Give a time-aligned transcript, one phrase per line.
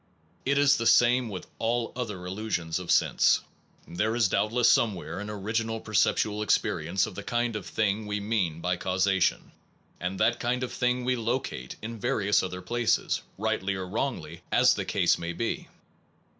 [0.47, 3.41] It is the same with all other illusions of sense.
[3.87, 8.61] There is doubtless somewhere an original perceptual experience of the kind of thing we mean
[8.61, 9.51] by causation,
[9.99, 14.73] and that kind of thing we locate in various other places, rightly or wrongly as
[14.73, 15.67] the case may be.